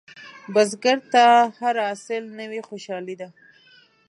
[0.53, 1.23] بزګر ته
[1.59, 3.29] هر حاصل نوې خوشالي ده